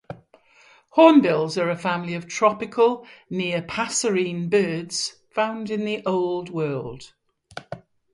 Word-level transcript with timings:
Hornbills 0.95 1.59
are 1.59 1.69
a 1.69 1.77
family 1.77 2.15
of 2.15 2.27
tropical 2.27 3.05
near-passerine 3.29 4.49
birds 4.49 5.19
found 5.29 5.69
in 5.69 5.85
the 5.85 6.03
Old 6.07 6.49
World. 6.49 7.13